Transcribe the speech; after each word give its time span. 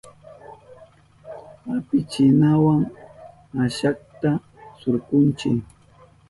Apichinawa 1.75 2.73
kashata 3.51 4.31
surkunchi. 4.79 5.49